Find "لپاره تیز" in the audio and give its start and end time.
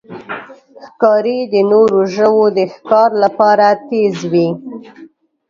3.23-4.17